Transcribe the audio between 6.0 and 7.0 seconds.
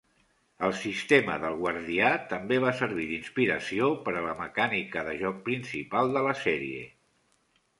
de la sèrie.